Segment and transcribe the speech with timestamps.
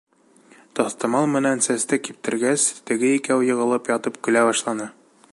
[0.77, 4.89] Таҫтамал менән сәсте киптергәс, теге икәү йығылып ятып көлә башланы.